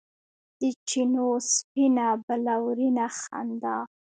[0.59, 3.77] د چېنو سپینه بلورینه خندا